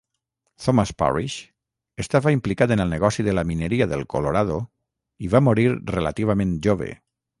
Thomas 0.63 0.91
Parrish 1.01 1.35
estava 2.03 2.33
implicat 2.37 2.73
en 2.75 2.83
el 2.85 2.91
negoci 2.95 3.27
de 3.27 3.35
la 3.41 3.43
mineria 3.51 3.89
del 3.93 4.07
Colorado 4.15 4.57
i 5.27 5.31
va 5.35 5.43
morir 5.51 5.69
relativament 5.99 6.57
jove. 6.69 6.91